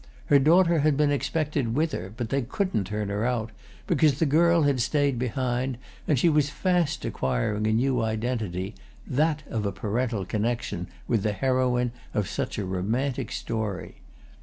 [0.33, 3.51] Her daughter had been expected with her, but they couldn't turn her out
[3.85, 5.77] because the girl had stayed behind,
[6.07, 8.73] and she was fast acquiring a new identity,
[9.05, 13.97] that of a parental connection with the heroine of such a romantic story.